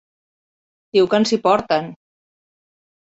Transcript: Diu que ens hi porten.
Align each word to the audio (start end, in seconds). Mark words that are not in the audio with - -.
Diu 0.97 1.09
que 1.11 1.19
ens 1.23 1.33
hi 1.35 1.39
porten. 1.43 1.91